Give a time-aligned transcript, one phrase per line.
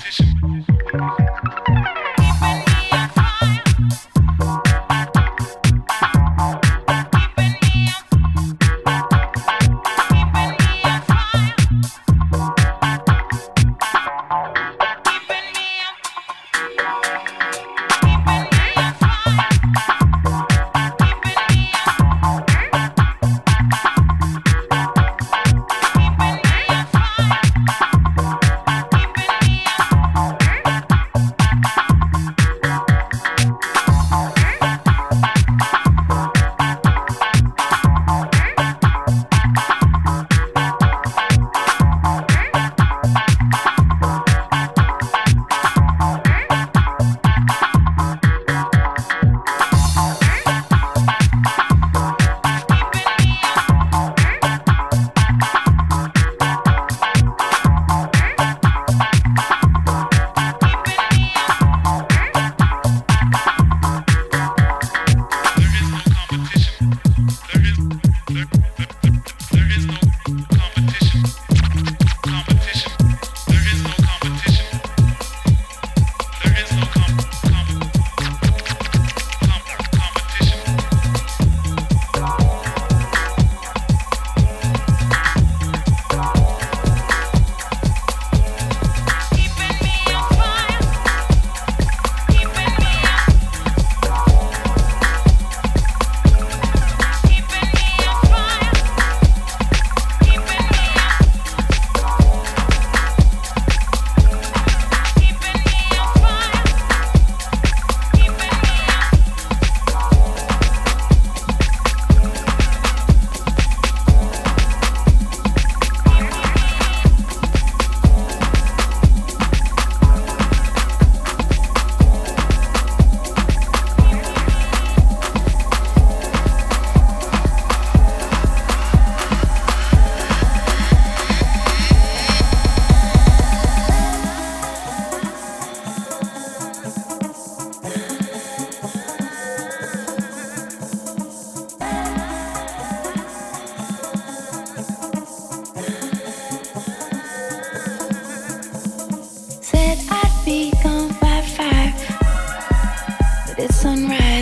[0.00, 0.39] competition.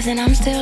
[0.08, 0.57] And I'm still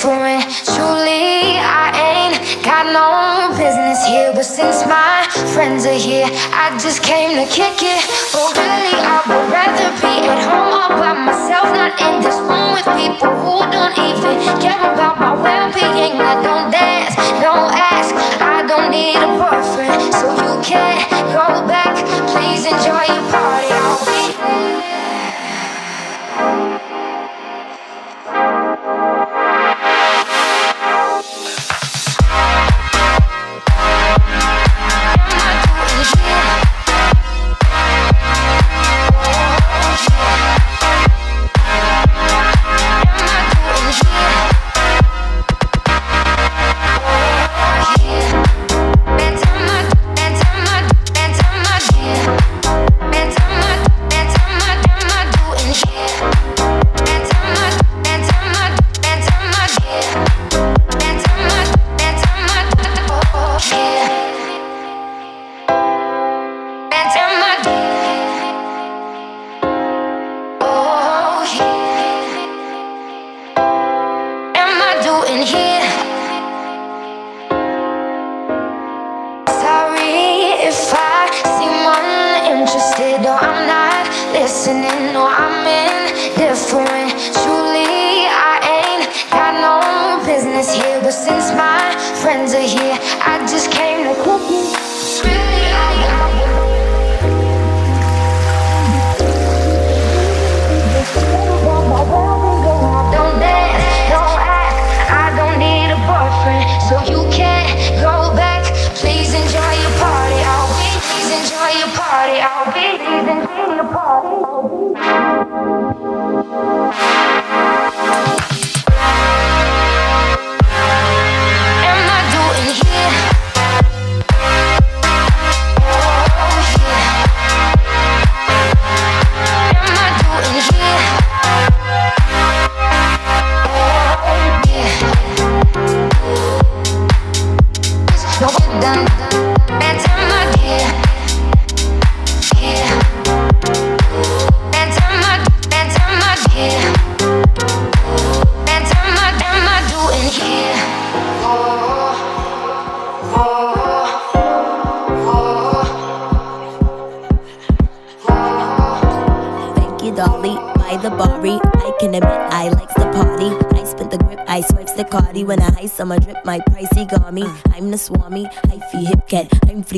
[0.00, 0.40] swimming.
[0.64, 4.32] Truly, I ain't got no business here.
[4.32, 6.24] But since my friends are here,
[6.56, 8.00] I just came to kick it.
[8.32, 12.72] But really, I would rather be at home all by myself, not in this room
[12.72, 16.16] with people who don't even care about my well being.
[16.16, 20.00] I don't dance, don't ask, I don't need a boyfriend.
[20.16, 21.92] So you can't go back.
[22.32, 23.68] Please enjoy your party.
[23.68, 24.89] I'll be there.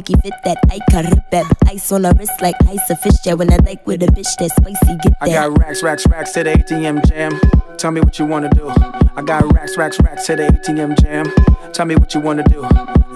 [0.08, 1.46] I'm fit that I can rip that.
[1.68, 3.38] Ice on the wrist like ice a fish jet.
[3.38, 5.16] When I like with a bitch that spicy, get that.
[5.20, 7.38] I got racks, racks, racks to the ATM jam.
[7.78, 8.68] Tell me what you wanna do.
[8.68, 11.26] I got racks, racks, racks to the ATM jam.
[11.72, 12.62] Tell me what you wanna do.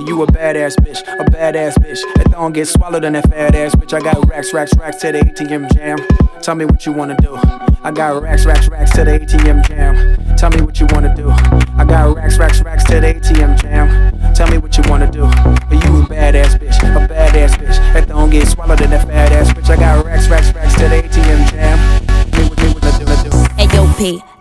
[0.07, 2.01] You a badass bitch, a badass bitch.
[2.17, 3.93] That don't get swallowed in that fat ass bitch.
[3.93, 5.99] I got racks, racks, racks to the ATM jam.
[6.43, 7.37] Tell me what you wanna do.
[7.83, 10.37] I got racks, racks, racks to the ATM jam.
[10.37, 11.31] Tell me what you wanna do.
[11.31, 13.66] I got racks, racks, racks to the ATM jam.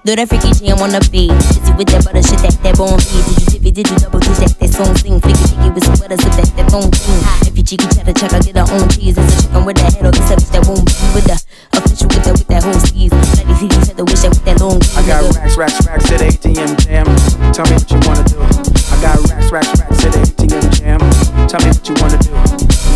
[0.05, 1.33] Do that freaky jam on the beat.
[1.81, 3.25] With that butter shit, that that bone beat.
[3.25, 3.73] Did you tip it?
[3.73, 4.53] Did you double do that?
[4.61, 5.17] That song sing.
[5.17, 7.21] Flicky flicky with some butter, so that that bone king.
[7.49, 9.17] If you cheeky cheddar check, I get her own cheese.
[9.17, 11.41] It's a chicken with that head or this bitch that won't be with the
[11.73, 13.09] official with that with that whole skis.
[13.17, 14.77] Let me see each other wish that with that long.
[14.93, 17.09] I got racks, racks, racks the ATM jam.
[17.49, 18.37] Tell me what you wanna do.
[18.93, 21.01] I got racks, racks, racks the ATM jam.
[21.49, 22.29] Tell me what you wanna do.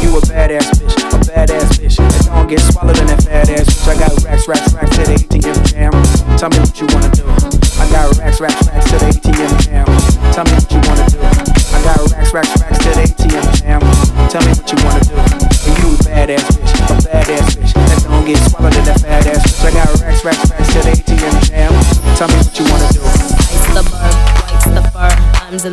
[0.06, 1.98] You a badass bitch, a badass bitch.
[1.98, 3.90] That don't get swallowed in that fat ass bitch.
[3.90, 5.19] I got racks, racks, racks the jam.
[6.40, 7.19] Tell me what you wanna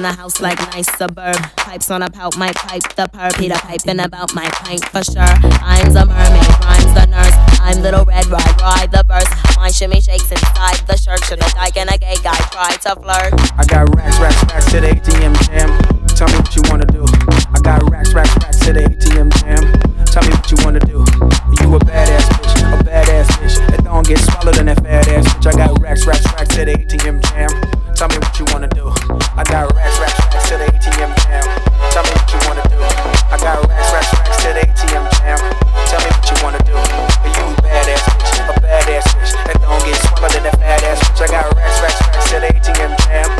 [0.07, 1.35] the house like nice suburb.
[1.57, 3.31] Pipes on a pout, my pipe the purr.
[3.35, 5.35] Peter piping about my pint for sure.
[5.67, 7.37] I'm the mermaid, rhymes the nurse.
[7.59, 9.27] I'm little red, ride, ride the verse.
[9.57, 11.25] My shimmy shakes inside the shirt.
[11.25, 13.35] Should a dyke and a gay guy try to flirt?
[13.59, 15.71] I got racks, racks, racks to the ATM jam.
[16.15, 17.03] Tell me what you wanna do.
[17.51, 19.63] I got racks, racks, racks to the ATM jam.
[20.07, 21.03] Tell me what you wanna do.
[21.59, 23.59] You a badass bitch, a badass bitch.
[23.71, 25.47] That don't get swallowed in that fat ass bitch.
[25.51, 27.51] I got racks, racks, racks to the ATM jam.
[27.97, 28.93] Tell me what you wanna do.
[29.41, 31.45] I got racks, racks, racks to the ATM jam.
[31.97, 32.77] Tell me what you wanna do.
[33.33, 35.39] I got racks, racks, racks to the ATM jam.
[35.89, 36.77] Tell me what you wanna do.
[36.77, 39.33] You a badass bitch, a badass bitch.
[39.49, 41.23] That don't get swallowed in that fat ass bitch.
[41.23, 43.36] I got racks, racks, racks to the ATM jam.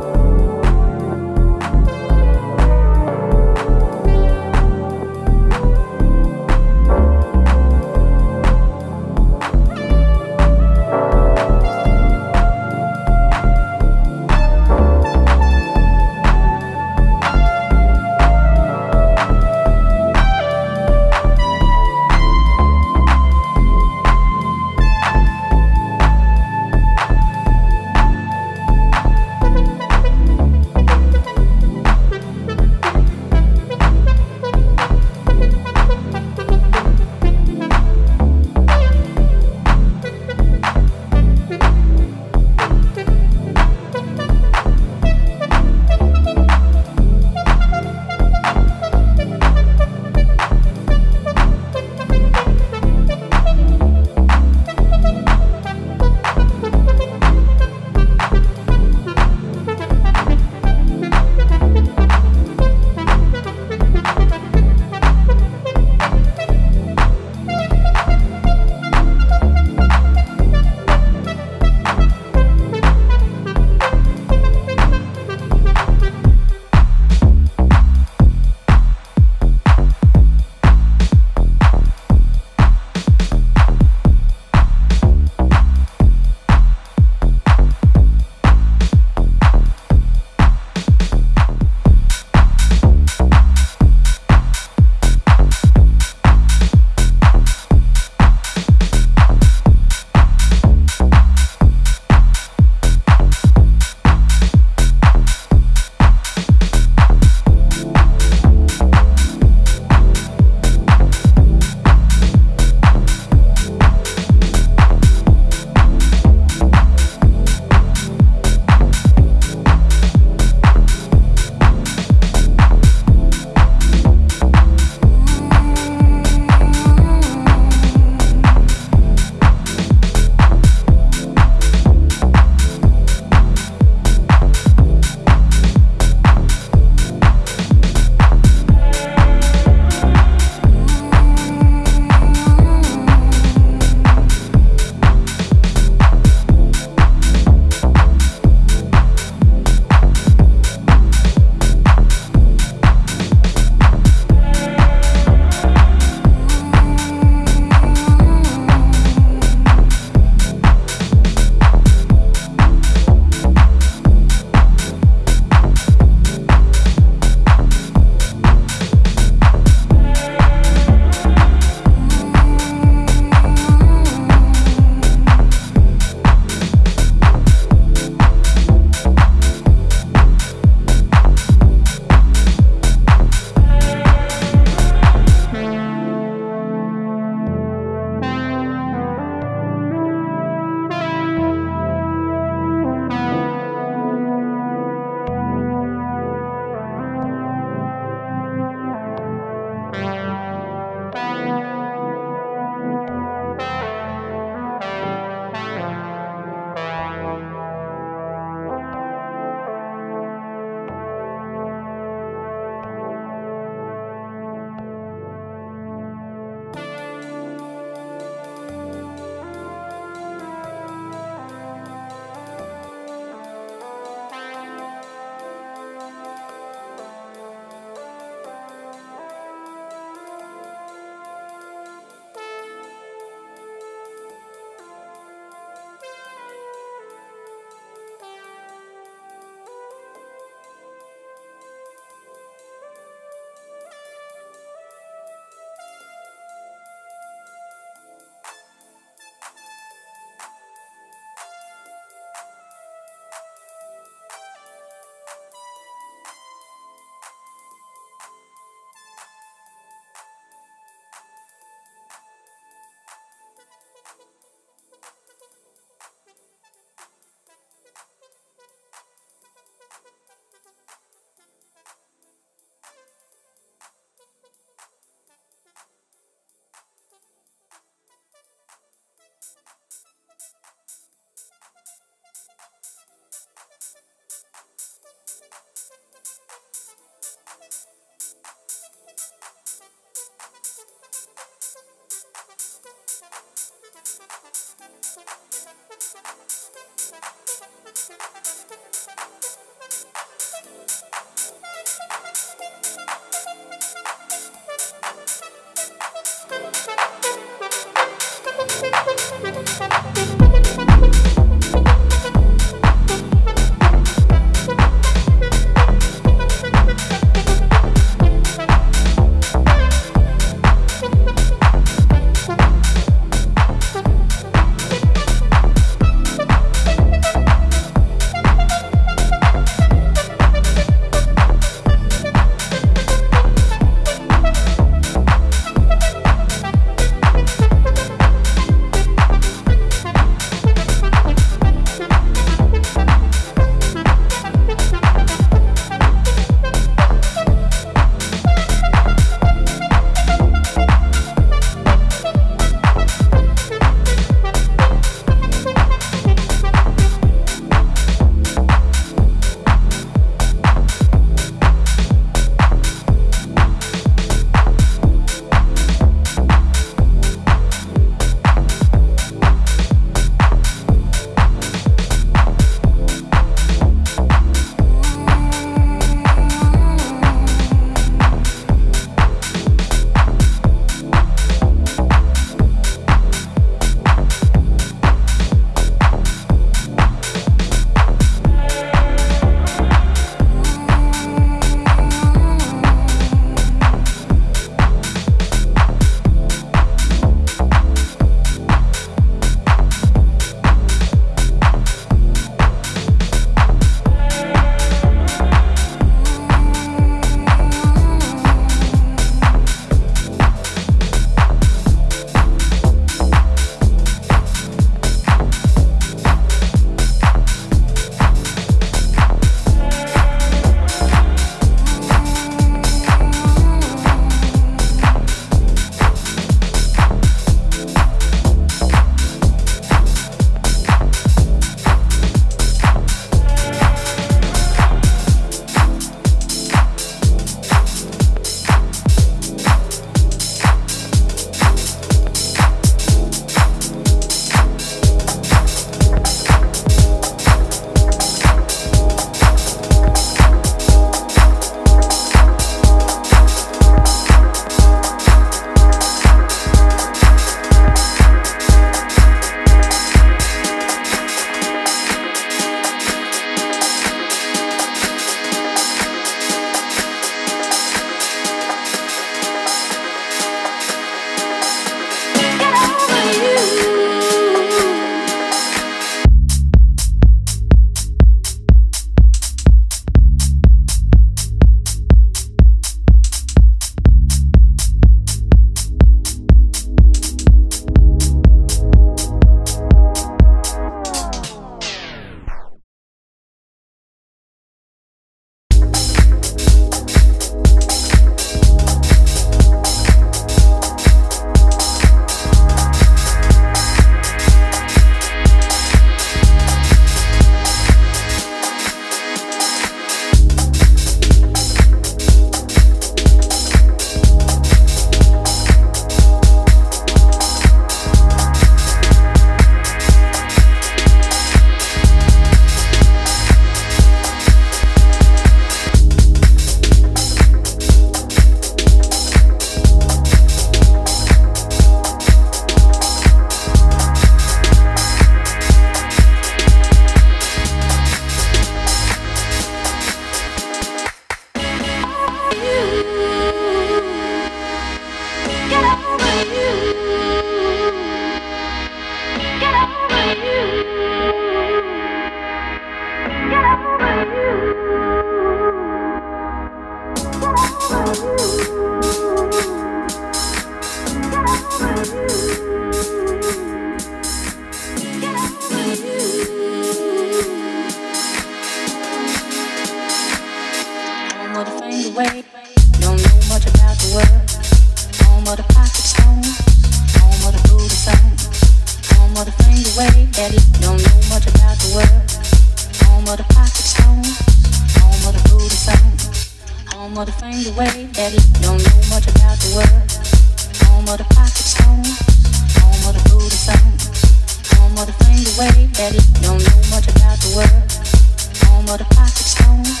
[598.90, 600.00] Of the pocket stones,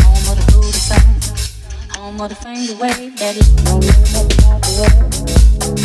[0.00, 1.20] home of the booty song.
[1.96, 5.12] Home of the finger wave don't know much about the world.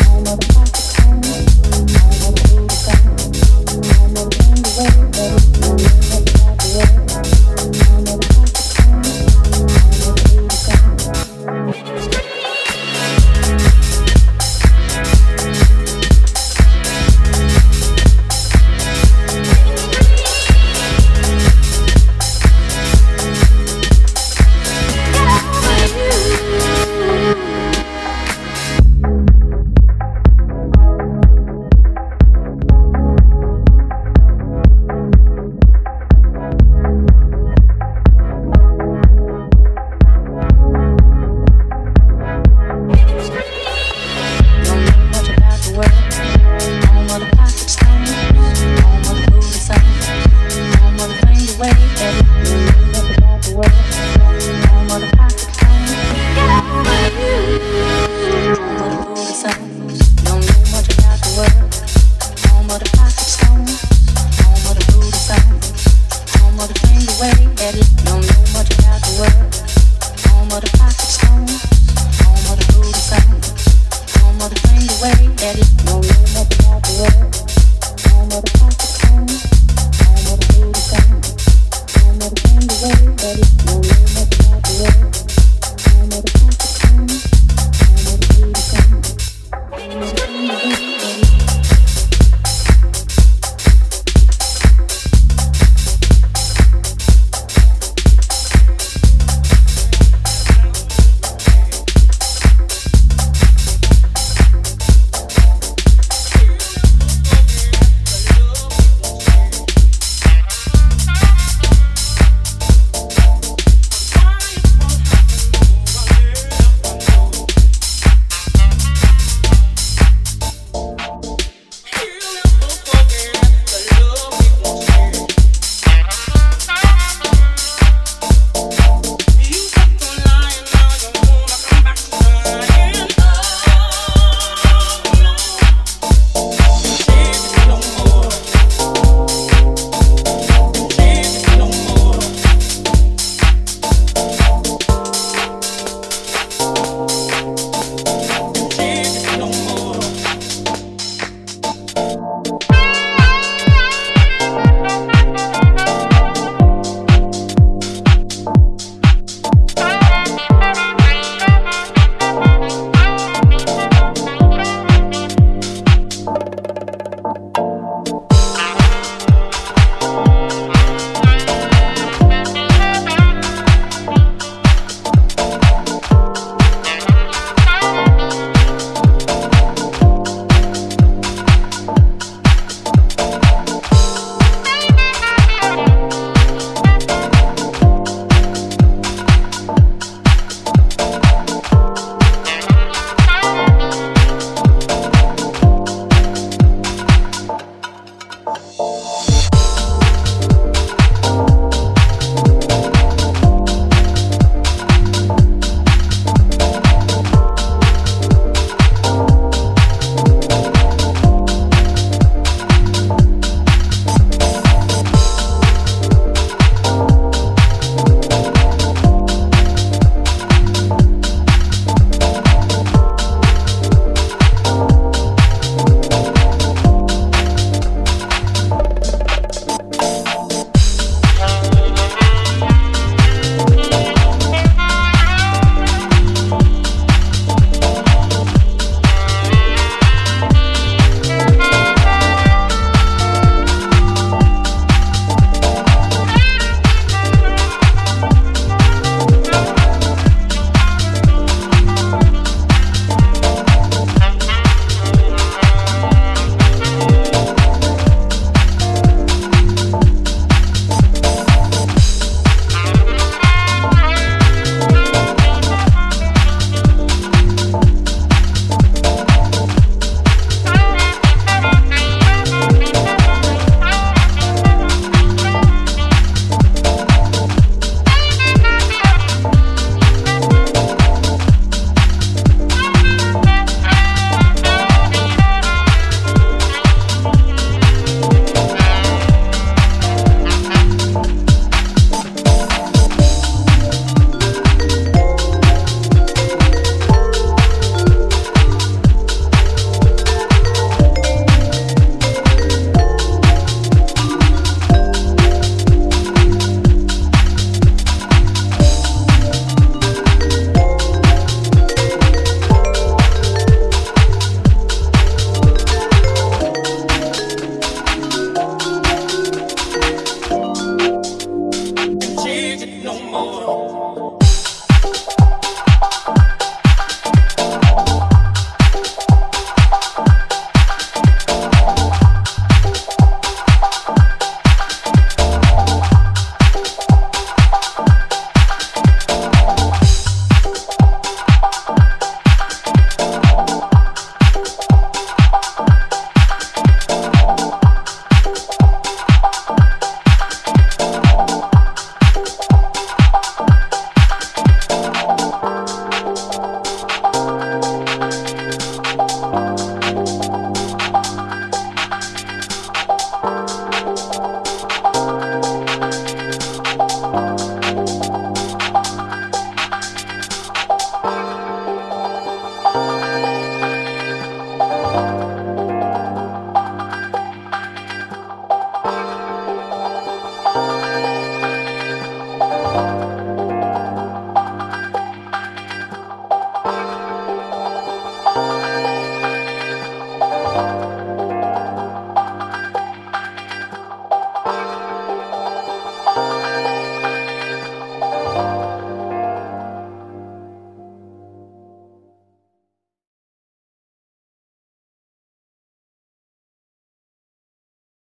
[0.06, 1.28] Home of the pocket stones,
[1.76, 1.97] home